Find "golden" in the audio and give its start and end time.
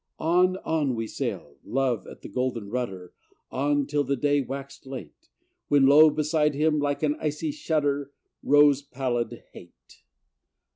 2.27-2.71